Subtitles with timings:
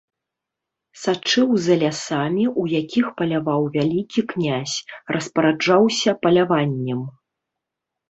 [1.01, 4.75] Сачыў за лясамі, у якіх паляваў вялікі князь,
[5.15, 7.09] распараджаўся паляваннем.